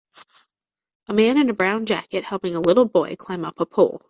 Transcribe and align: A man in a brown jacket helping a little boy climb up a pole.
A 1.09 1.13
man 1.13 1.37
in 1.37 1.47
a 1.47 1.53
brown 1.53 1.85
jacket 1.85 2.23
helping 2.23 2.55
a 2.55 2.59
little 2.59 2.85
boy 2.85 3.15
climb 3.15 3.45
up 3.45 3.59
a 3.59 3.67
pole. 3.67 3.99